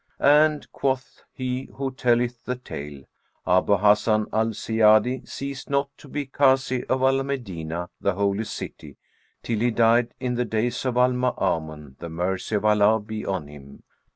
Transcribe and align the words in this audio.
"And" 0.23 0.65
(quoth 0.71 1.21
he 1.31 1.69
who 1.75 1.91
telleth 1.91 2.43
the 2.43 2.55
tale) 2.55 3.03
"Abu 3.45 3.77
Hassan 3.77 4.25
al 4.33 4.47
Ziyadi 4.47 5.27
ceased 5.31 5.69
not 5.69 5.95
to 5.99 6.07
be 6.07 6.25
Kazi 6.25 6.83
of 6.85 7.03
Al 7.03 7.21
Medinah, 7.23 7.87
the 8.01 8.13
Holy 8.15 8.45
City, 8.45 8.97
till 9.43 9.59
he 9.59 9.69
died 9.69 10.15
in 10.19 10.33
the 10.33 10.45
days 10.45 10.85
of 10.85 10.97
Al 10.97 11.11
Maamun 11.11 11.99
the 11.99 12.09
mercy 12.09 12.55
of 12.55 12.65
Allah 12.65 12.99
be 12.99 13.23
on 13.27 13.45
him!" 13.47 13.83